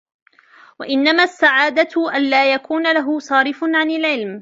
وَإِنَّمَا 0.79 1.23
السَّعَادَةُ 1.23 2.15
أَنْ 2.15 2.21
لَا 2.29 2.53
يَكُونَ 2.53 2.93
لَهُ 2.93 3.19
صَارِفٌ 3.19 3.63
عَنْ 3.63 3.91
الْعِلْمِ 3.91 4.39